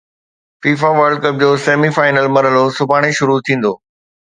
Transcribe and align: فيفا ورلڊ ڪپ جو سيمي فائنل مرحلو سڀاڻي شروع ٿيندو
فيفا 0.63 0.89
ورلڊ 0.99 1.19
ڪپ 1.25 1.35
جو 1.43 1.51
سيمي 1.67 1.91
فائنل 1.99 2.31
مرحلو 2.39 2.65
سڀاڻي 2.79 3.11
شروع 3.21 3.39
ٿيندو 3.45 3.73